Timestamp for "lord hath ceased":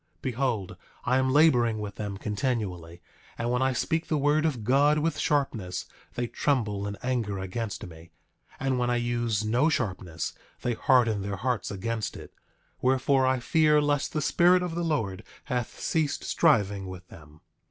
14.83-16.23